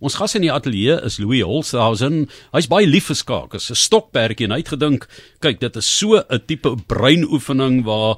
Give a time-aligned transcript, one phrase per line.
[0.00, 2.22] Ons gas in die ateljee is Louis Holshausen.
[2.54, 3.52] Hy's baie lief vir skaak.
[3.52, 5.06] Hy's 'n stokperdjie en hy het gedink,
[5.44, 8.16] kyk, dit is so 'n tipe breinoefening waar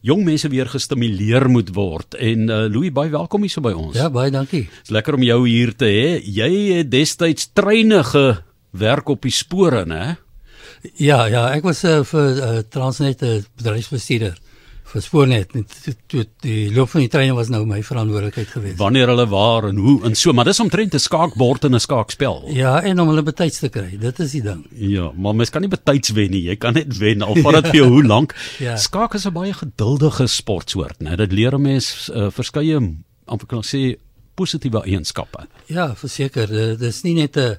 [0.00, 2.14] jong mense weer gestimuleer moet word.
[2.14, 3.94] En uh, Louis, baie welkom hier so by ons.
[3.94, 4.64] Ja, baie dankie.
[4.64, 6.18] Dit's lekker om jou hier te hê.
[6.24, 10.16] Jy het destyds treine gewerk op die spore, né?
[10.96, 14.40] Ja, ja, ek was uh, vir uh, Transnet 'n bedryfsbestuurder
[14.92, 15.54] vir Spoornet.
[16.10, 18.78] Toe die loop van die treine was nou my verantwoordelikheid geweest.
[18.80, 22.44] Wanneer hulle waar en hoe en so, maar dis omtrent 'n skaakbord en 'n skaakspel.
[22.48, 23.96] Ja, en om hulle betyds te kry.
[23.98, 24.66] Dit is die ding.
[24.70, 26.42] Ja, maar mens kan nie betyds wen nie.
[26.42, 28.34] Jy kan net wen al vat dit vir jou hoe lank.
[28.58, 28.76] Ja.
[28.76, 31.16] Skaak is 'n baie geduldige sportsoort, né?
[31.16, 32.80] Dit leer 'n mens uh, verskeie
[33.26, 33.96] amper kan sê
[34.34, 35.46] positiewe eienskappe.
[35.66, 37.56] Ja, verseker, dit is nie net 'n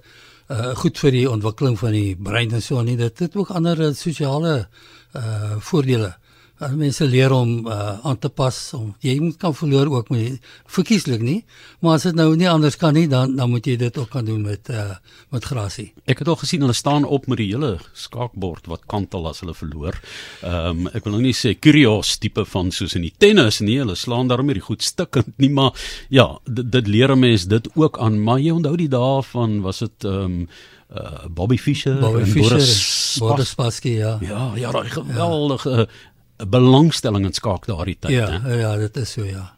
[0.49, 3.95] uh, goed vir die ontwikkeling van die brein en so nie, dit het ook ander
[3.95, 4.67] sosiale
[5.13, 6.15] uh voordele.
[6.63, 10.43] Uh, mense leer om uh, aan te pas om jy moet kan verloor ook met
[10.71, 11.41] verkieslik nie,
[11.83, 14.25] maar as dit nou nie anders kan nie, dan dan moet jy dit ook kan
[14.25, 14.95] doen met uh
[15.33, 15.87] met grasie.
[16.05, 19.55] Ek het al gesien hulle staan op met die hele skaakbord wat kantel as hulle
[19.57, 19.97] verloor.
[20.41, 23.79] Ehm um, ek wil nou nie sê curios tipe van soos in die tennis nie,
[23.81, 25.73] hulle slaan daarmee die goed stukkend nie, maar
[26.09, 29.61] ja, dit, dit leer 'n mens dit ook aan, maar jy onthou die dae van
[29.61, 30.47] was dit ehm um,
[30.93, 34.17] uh, Bobby Fischer Bobby en Fischer, Boris Boris Spassky, ja.
[34.21, 35.87] Ja, ja, daai geweldige ja.
[36.37, 38.59] Belangstelling in skaak daardie tyd, Ja, hè.
[38.59, 39.53] ja, dit is so ja.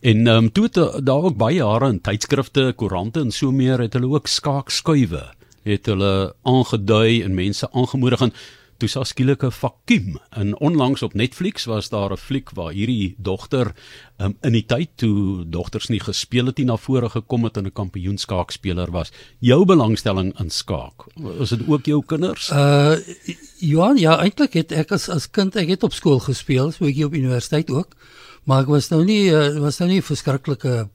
[0.00, 3.52] En ehm um, toe het uh, daar ook baie jare in tydskrifte, koerante en so
[3.52, 5.24] meer het hulle ook skaakskuive
[5.66, 8.32] het hulle aangedui en mense aangemoedig en
[8.76, 10.18] toe sa skielik 'n vakuum.
[10.30, 13.74] En onlangs op Netflix was daar 'n fliek waar hierdie dogter
[14.18, 17.66] um, in die tyd toe dogters nie gespeel het nie na vore gekom het en
[17.66, 19.12] 'n kampioenskaakspeler was.
[19.38, 22.50] Jou belangstelling in skaak, was dit ook jou kinders?
[22.50, 22.96] Uh
[23.58, 26.98] Johan, ja, eintlik het ek as as kind ek het op skool gespeel, so ek
[27.06, 27.96] op universiteit ook.
[28.44, 30.88] Maar ek was nou nie uh, was nou nie verskriklike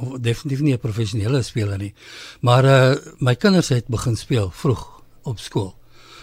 [0.00, 1.94] of definitief nie 'n professionele speler nie.
[2.40, 5.74] Maar uh my kinders het begin speel vroeg op skool.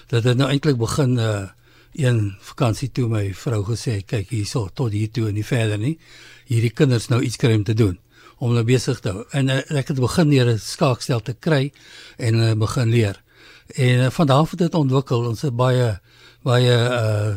[0.08, 1.50] Dit het nou eintlik begin uh
[1.94, 6.00] een vakansie toe my vrou gesê, kyk hierso tot hier toe en nie verder nie.
[6.46, 8.00] Hierdie kinders nou iets kry om te doen
[8.38, 9.26] om hulle besig te hou.
[9.32, 11.72] En uh, ek het begin deur 'n skaakstel te kry
[12.18, 13.23] en uh, begin leer.
[13.74, 15.26] En uh, van daar af het dit ontwikkel.
[15.28, 16.00] Ons het baie
[16.44, 17.34] baie uh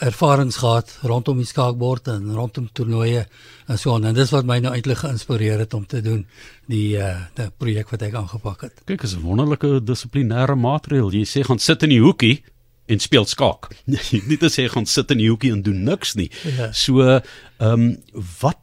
[0.00, 3.26] ervarings gehad rondom die skaakbord en rondom toernooie
[3.66, 4.06] en so aan.
[4.08, 6.22] En dis wat my nou eintlik geïnspireer het om te doen
[6.66, 8.80] die uh die projek wat ek aangepak het.
[8.88, 11.12] Kyk, is 'n wonderlike dissiplinêre maatreël.
[11.12, 12.42] Jy sê gaan sit in die hoekie
[12.86, 13.68] en speel skaak.
[14.30, 16.30] nie te sê gaan sit in die hoekie en doen niks nie.
[16.56, 16.72] Ja.
[16.72, 17.20] So, ehm
[17.60, 17.96] um,
[18.40, 18.58] wat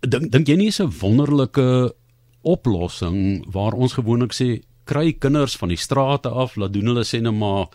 [0.00, 1.94] dink dink jy nie is 'n wonderlike
[2.42, 7.20] oplossing waar ons gewoonlik sê kry kinders van die strate af, laat doen hulle sê
[7.22, 7.68] net maar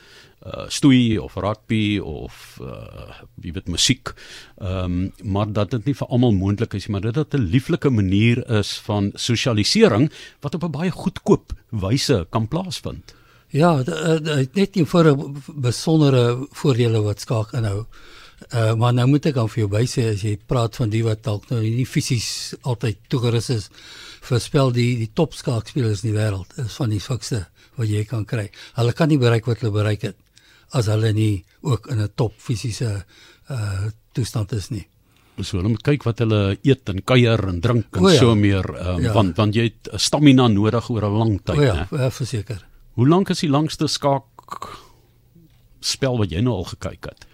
[0.45, 4.13] uh stoei of rugby of uh wie weet musiek.
[4.61, 7.89] Ehm um, maar dat dit nie vir almal moontlik is maar dit dat 'n lieflike
[7.89, 10.11] manier is van sosialisering
[10.41, 13.16] wat op 'n baie goedkoop wyse kan plaasvind.
[13.49, 17.85] Ja, dit het net nie vir 'n besondere voordele wat skaak inhou.
[18.53, 21.24] Uh maar nou moet ek aan vir jou wysê as jy praat van die wat
[21.24, 23.69] dalk nou nie fisies altyd toegerus is
[24.22, 27.46] vir spel die die top skaakspelers in die wêreld is van die fikste
[27.78, 28.50] wat jy kan kry.
[28.75, 30.16] Hulle kan nie bereik wat hulle bereik het
[30.72, 33.03] as hulle nie ook in 'n top fisiese
[33.50, 34.88] uh toestand is nie.
[35.41, 38.19] So hulle moet kyk wat hulle eet en kuier en drink en O ja.
[38.19, 39.14] so meer um, Ja.
[39.14, 41.88] want want jy het stamina nodig oor 'n lang tyd, ja, né?
[41.91, 42.66] ja, verseker.
[42.96, 44.24] Hoe lank is die langste skaak
[45.79, 47.25] spel wat jy nou al gekyk het?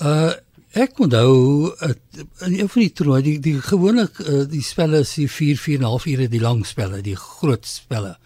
[0.00, 0.32] Uh
[0.76, 2.00] ek onthou het,
[2.44, 5.78] in een van die toernooie die die gewoonlik uh, die spelle is die 4 4
[5.78, 8.18] en 'n half ure die lang spelle, die groot spelle.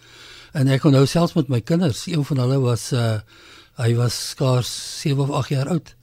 [0.51, 3.19] En ek onthou selfs met my kinders, een van hulle was uh
[3.79, 5.95] hy was skaars 7 of 8 jaar oud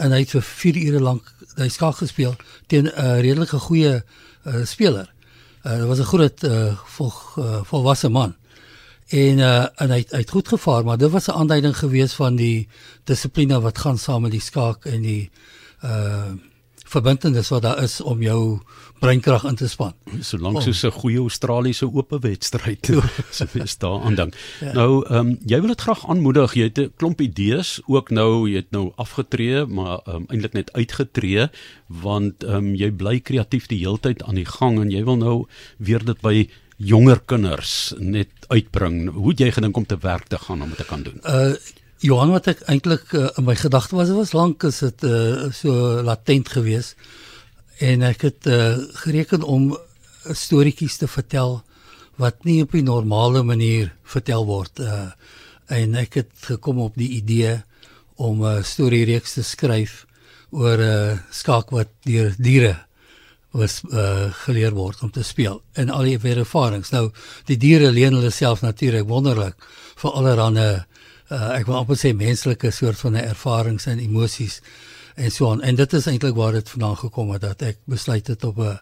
[0.00, 2.34] en hy het vir 4 ure lank hy skaak gespeel
[2.66, 5.12] teen 'n uh, redelike goeie uh, speler.
[5.66, 8.34] Uh, dit was 'n groot uh, vol, uh, volwasse man.
[9.10, 12.12] En uh en hy het, hy het goed gevaar, maar dit was 'n aanduiding gewees
[12.14, 12.68] van die
[13.04, 15.30] dissipline wat gaan saam met die skaak en die
[15.84, 16.32] uh
[16.90, 18.58] verbintenis wat daar is om jou
[18.98, 19.92] breinkrag in te span.
[20.20, 20.62] Solank Oh.
[20.62, 22.86] soos 'n goeie Australiese ope wedstryd.
[23.30, 24.34] so wees daaraan dink.
[24.60, 24.72] Ja.
[24.72, 26.54] Nou, ehm um, jy wil dit graag aanmoedig.
[26.54, 30.52] Jy het 'n klomp idees ook nou, jy het nou afgetree, maar ehm um, eintlik
[30.52, 31.48] net uitgetree
[31.86, 35.46] want ehm um, jy bly kreatief die heeltyd aan die gang en jy wil nou
[35.78, 36.48] weer dit by
[36.80, 39.10] jonger kinders net uitbring.
[39.12, 41.20] Hoe het jy gedink om te werk te gaan om dit te kan doen?
[41.24, 41.54] Uh
[42.00, 46.00] Johan wat ek eintlik uh, in my gedagte was, was lank is dit uh, so
[46.00, 46.94] latent geweest.
[47.76, 49.74] En ek het uh, gereken om
[50.24, 51.58] storieetjies te vertel
[52.16, 55.12] wat nie op 'n normale manier vertel word uh
[55.70, 57.60] en ek het gekom op die idee
[58.16, 60.06] om 'n uh, storiereeks te skryf
[60.50, 62.76] oor 'n uh, skaak wat deur diere
[63.50, 66.92] was uh, geleer word om te speel en al die ervarings.
[66.94, 67.10] Nou
[67.50, 69.56] die diere leen hulle self natuurlik wonderlik
[70.02, 70.68] vir allerlei
[71.30, 74.60] uh, ek wil amper sê menslike soort van ervarings en emosies
[75.16, 75.62] en so aan.
[75.62, 78.78] En dit is eintlik waar dit vandaan gekom het dat ek besluit het op 'n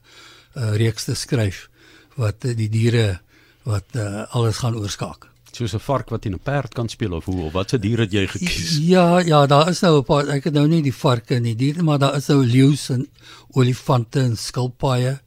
[0.55, 1.69] reeks te skryf
[2.17, 3.21] wat die diere
[3.63, 7.25] wat uh, alles gaan oorskakel soos 'n vark wat in 'n perd kan speel of
[7.25, 8.79] hoe of watse dier het jy gekies?
[8.81, 11.57] Ja, ja, daar is nou 'n paar ek het nou nie die varke en die
[11.57, 13.09] diere maar daar is nou leeu's en
[13.53, 15.21] olifante en skilpaaie.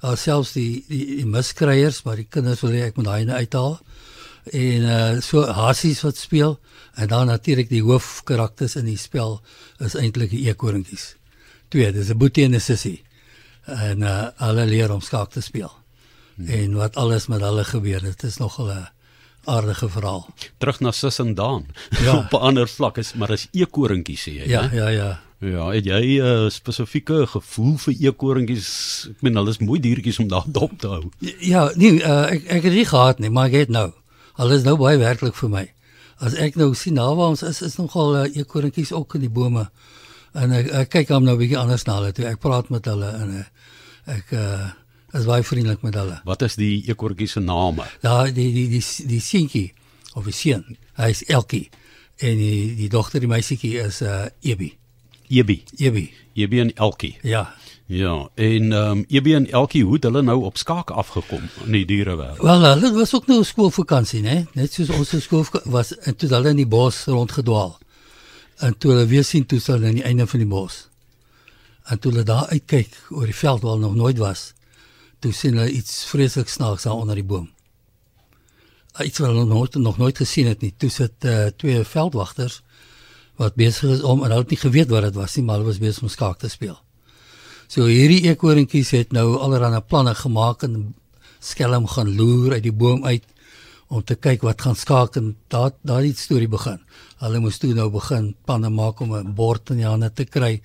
[0.00, 3.80] Daar selfs die die, die miskryers maar die kinders wil ek moet daai net uithaal.
[4.52, 6.60] En uh so hasies wat speel
[6.94, 9.40] en dan natuurlik die hoofkarakters in die spel
[9.78, 11.16] is eintlik die eekoringies.
[11.68, 13.02] Twee, dis 'n boetie en 'n sussie.
[13.64, 15.72] En uh hulle leer om skaak te speel.
[16.36, 16.46] Hmm.
[16.48, 18.88] En wat alles met hulle gebeur, dit is nogal 'n
[19.46, 20.26] aardige verhaal.
[20.58, 21.66] Terug na Sis en Daan.
[22.06, 22.16] Ja.
[22.16, 24.76] Op 'n ander vlak is maar as eekoringies sê jy, ja, hè?
[24.76, 25.20] Ja, ja, ja.
[25.38, 28.68] Ja, het jy 'n uh, spesifieke gevoel vir eekoringies?
[29.10, 31.10] Ek meen hulle is mooi diertjies om daar dop te hou.
[31.40, 33.92] Ja, nee, uh, ek ek het nie gehad nie, maar ek het nou.
[34.36, 35.72] Hulle is nou baie werklik vir my.
[36.18, 39.68] As ek nou sien naby ons is is nogal uh, eekoringies ook in die bome.
[40.32, 42.24] En ek, ek kyk hom nou 'n bietjie anders na hulle toe.
[42.24, 43.44] Ek praat met hulle en uh,
[44.16, 44.72] ek uh
[45.18, 46.20] is baie vriendelik met hulle.
[46.24, 47.84] Wat is die ekortjie se name?
[48.02, 49.72] Ja, die die die die seentjie
[50.14, 50.76] of die seun.
[50.96, 51.68] Hy is Elkie
[52.24, 54.72] en die die dogter die meisietjie is uh Ebi.
[55.28, 55.62] Ebi.
[55.76, 56.10] Ebi.
[56.34, 57.16] Ebi en Elkie.
[57.22, 57.48] Ja.
[57.86, 61.72] Ja, en ehm um, Ebi en Elkie hoe het hulle nou op skaak afgekom in
[61.72, 62.42] die dierewêreld?
[62.42, 64.46] Wel, hulle was ook nou skoolvakansie, né?
[64.58, 67.76] Net soos ons skool was en toe hulle in die bos rondgedwaal.
[68.58, 70.88] En toe hulle weer sien toe hulle aan die einde van die bos.
[71.86, 74.52] En toe hulle daar uitkyk oor die veld waar nog nooit was,
[75.20, 77.50] toe sien hulle iets vreeslik snaaks daar onder die boom.
[79.02, 80.74] Iets wat hulle nog nog nooit gesien het nie.
[80.76, 82.62] Toe sit uh, twee veldwagters
[83.36, 85.68] wat besig is om en hulle het nie geweet wat dit was nie, maar hulle
[85.68, 86.78] was besig om skaak te speel.
[87.68, 90.94] So hierdie eekorentjies het nou allerlei planne gemaak en
[91.40, 93.26] skelm gaan loer uit die boom uit
[93.88, 96.80] om te kyk wat gaan skaak en daar daar die storie begin.
[97.22, 100.60] Hulle moes toe nou begin planne maak om 'n bord in die hande te kry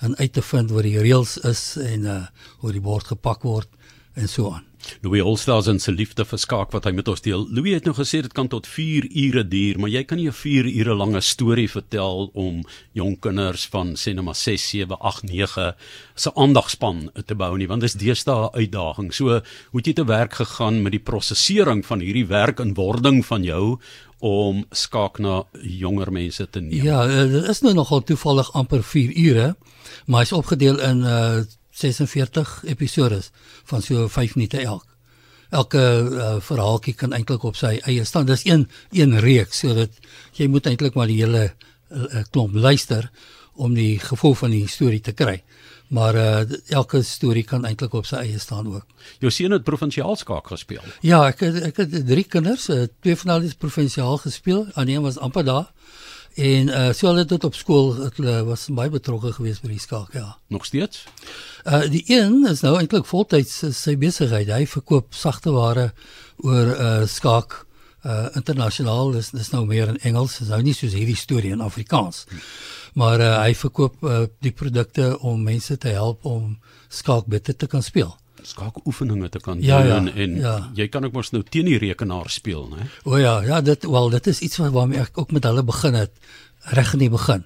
[0.00, 2.26] en uit te vind wat die reëls is en uh
[2.60, 3.68] hoe die bord gepak word
[4.16, 4.64] en so aan.
[5.02, 7.44] Louis Olsters en sy liefde vir skaak wat hy met ons deel.
[7.54, 10.32] Louis het nou gesê dit kan tot 4 ure duur, maar jy kan nie 'n
[10.32, 12.62] 4 ure lange storie vertel om
[12.94, 15.74] jong kinders van sê net maar 6, 7, 8, 9
[16.14, 19.12] se aandagspan te bou nie, want dit is deesdae 'n uitdaging.
[19.12, 19.24] So,
[19.70, 23.42] hoe het jy te werk gegaan met die prosesering van hierdie werk in wording van
[23.42, 23.78] jou
[24.20, 26.84] om skaak na jonger mense te neem?
[26.84, 29.56] Ja, eh, dit is nou nogal toevallig amper 4 ure,
[30.06, 31.42] maar hy's opgedeel in uh
[31.76, 33.30] 46 episodes
[33.68, 34.86] van so 5 minute elk.
[35.50, 38.26] Elke uh, verhaaltjie kan eintlik op sy eie staan.
[38.26, 39.92] Dis een een reeks sodat
[40.34, 43.10] jy moet eintlik maar die hele uh, klomp luister
[43.54, 45.38] om die gevoel van die storie te kry.
[45.94, 48.88] Maar uh, elke storie kan eintlik op sy eie staan ook.
[49.22, 50.82] Jou seun het provinsiaal skaak gespeel.
[51.06, 54.66] Ja, ek het, ek het drie kinders, twee van hulle het provinsiaal gespeel.
[54.74, 55.70] Een was amper daar.
[56.36, 60.12] En uh so hulle dit op skool hulle was baie betrokke geweest by die skaak,
[60.12, 60.34] ja.
[60.52, 61.06] Nog steeds?
[61.64, 64.50] Uh die een is nou eintlik voltyds sy besigheid.
[64.52, 65.92] Hy verkoop sagte ware
[66.44, 67.62] oor uh skaak
[68.04, 69.14] uh internasionaal.
[69.16, 72.26] Dis dis nou meer in Engels, dis nou nie soos hierdie storie in Afrikaans.
[73.00, 76.58] Maar uh hy verkoop uh die produkte om mense te help om
[76.92, 78.12] skaak beter te kan speel
[78.46, 80.54] skaakoefeninge te kan ja, doen ja, en ja.
[80.78, 82.86] jy kan ook mos nou teen die rekenaar speel, né?
[83.04, 86.14] O ja, ja, dit wel, dit is iets waarmee ek ook met hulle begin het
[86.78, 87.44] reg in die begin.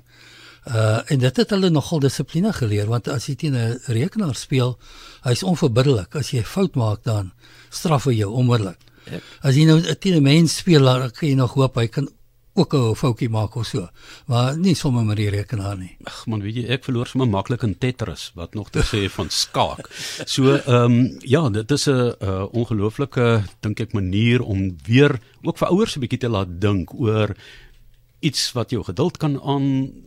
[0.69, 4.79] Uh en dit het hulle nogal dissipline geleer want as jy teen 'n rekenaar speel,
[5.25, 6.15] hy's onverbiddelik.
[6.15, 7.33] As jy 'n fout maak dan
[7.71, 8.79] straf hy jou onmiddellik.
[9.43, 12.09] As jy nou teen 'n mens speel, dan kan jy nog hoop hy kan
[12.61, 13.89] ook 'n foutjie maak of so.
[14.27, 15.97] Maar nie sommer met die rekenaar nie.
[16.05, 19.31] Ag man, weet jy, ek verloor sommer maklik in Tetris, wat nog te sê van
[19.31, 19.89] skaak.
[20.25, 25.59] So, ehm um, ja, dit is 'n uh, ongelooflike dink ek manier om weer ook
[25.59, 27.35] vir ouers 'n bietjie te laat dink oor
[28.21, 29.67] iets wat jou geduld kan aan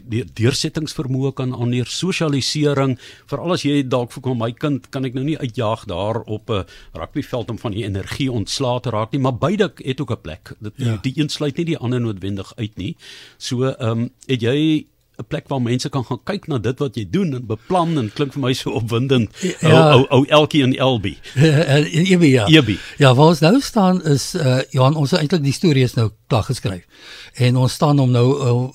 [0.10, 2.98] die deursettingsvermoë kan aanleer sosialisering.
[3.30, 6.66] Veral as jy dalk vir my kind kan ek nou nie uitjaag daar op 'n
[6.94, 10.54] rugbyveld om van die energie ontslae te raak nie maar beide het ook 'n plek.
[10.60, 10.98] Dit ja.
[11.02, 12.96] die een sluit nie die ander noodwendig uit nie.
[13.38, 14.86] So ehm um, het jy
[15.18, 18.10] 'n plek waar mense kan gaan kyk na dit wat jy doen en beplan en
[18.14, 19.30] klink vir my so opwindend.
[19.62, 19.70] Ja.
[19.70, 21.18] Ou ou ou Elkie en Elbi.
[21.36, 22.48] Ebi ja.
[22.48, 22.80] Ebi.
[22.98, 26.44] Ja, waar ons nou staan is uh ja, ons eintlik die storie is nou klaar
[26.50, 26.86] geskryf.
[27.34, 28.28] En ons staan hom nou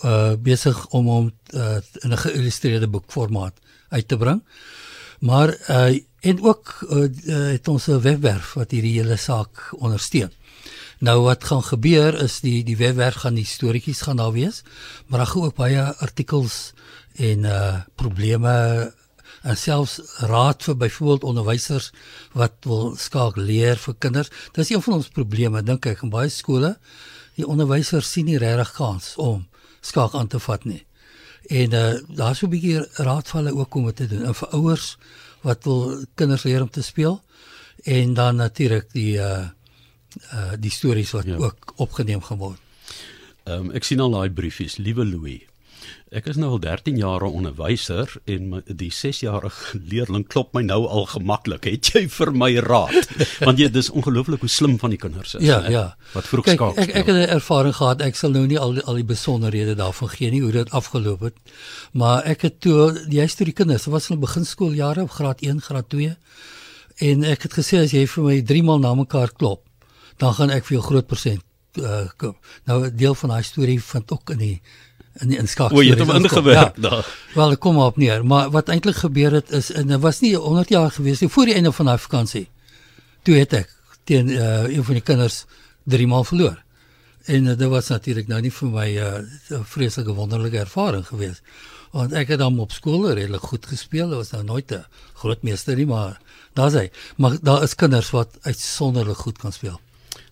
[0.04, 4.42] uh besig om hom uh in 'n geïllustreerde boekformaat uit te bring.
[5.18, 7.06] Maar uh en ook uh,
[7.52, 10.30] het ons 'n webwerf wat hierdie hele saak ondersteun.
[10.98, 14.62] Nou wat gaan gebeur is die die webwerf gaan die storieetjies gaan daar wees,
[15.06, 16.72] maar daar gaan ook baie artikels
[17.14, 18.54] en uh probleme
[19.42, 21.92] en selfs raad vir byvoorbeeld onderwysers
[22.32, 24.30] wat wil skaak leer vir kinders.
[24.52, 26.74] Dis een van ons probleme dink ek in baie skole.
[27.38, 29.46] Die onderwysers sien nie regtig kans om
[29.80, 30.82] skaak aan te vat nie.
[31.48, 34.24] En uh, daar's 'n bietjie raadvalle ook om te doen.
[34.24, 34.96] En vir ouers
[35.42, 37.22] wat wil kinders leer om te speel
[37.84, 39.48] en dan natuurlik die uh
[40.32, 41.36] uh die stories wat ja.
[41.36, 42.60] ook opgeneem geword.
[43.44, 45.44] Ehm um, ek sien al daai briefies, liewe Louis.
[46.08, 50.62] Ek is nou al 13 jaar 'n onderwyser en my, die 6-jarige leerling klop my
[50.62, 51.64] nou al gemaklik.
[51.64, 53.08] Het jy vir my raad?
[53.46, 55.44] Want jy dis ongelooflik hoe slim van die kinders is.
[55.44, 55.70] Ja, he?
[55.70, 55.96] ja.
[56.14, 56.76] Wat vroeg Kijk, skaak.
[56.76, 58.00] Ek ek het 'n ervaring gehad.
[58.00, 61.36] Ek sal nou nie al al die besonderhede daarvan gee nie hoe dit afgeloop het.
[61.92, 65.60] Maar ek het toe juist toe die kinders, dit was in beginskooljare op graad 1,
[65.60, 66.16] graad 2
[66.98, 69.67] en ek het gesê as jy vir my 3 maal na mekaar klop,
[70.18, 71.44] dan gaan ek vir jou groot persent
[71.78, 72.36] uh, kom.
[72.64, 74.60] Nou 'n deel van daai storie vind ook in die
[75.22, 75.76] in die inskakel.
[75.76, 76.82] O, jy het hom ingewerk ja.
[76.88, 77.06] daar.
[77.34, 80.36] Wel, kom maar op neer, maar wat eintlik gebeur het is en dit was nie
[80.36, 82.46] 100 jaar gewees nie voor die einde van daai vakansie.
[83.22, 85.44] Toe het ek teen uh, een van die kinders
[85.84, 86.62] 3 maal verloor.
[87.26, 91.42] En uh, dit was natuurlik nou nie vir my 'n uh, vreeslike wonderlike ervaring geweest.
[91.92, 94.08] Want ek het dan op skool redelik goed gespeel.
[94.08, 94.84] Dit was nou nooit 'n
[95.14, 96.20] groot meester nie, maar
[96.54, 96.90] daar's hy.
[97.16, 99.80] Maar daar is kinders wat uitsonderlik goed kan speel.